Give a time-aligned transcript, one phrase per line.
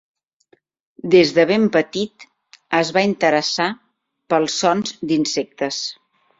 [1.15, 2.25] Des de ben petit
[2.79, 3.69] es va interessar
[4.35, 5.83] pels sons d'insectes.